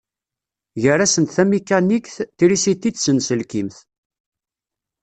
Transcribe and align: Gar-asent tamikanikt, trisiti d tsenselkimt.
Gar-asent 0.83 1.31
tamikanikt, 1.35 2.15
trisiti 2.37 2.89
d 2.91 2.95
tsenselkimt. 2.95 3.77